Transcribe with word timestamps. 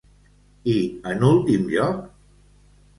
I 0.73 0.79
en 1.13 1.23
últim 1.29 1.71
lloc? 1.77 2.05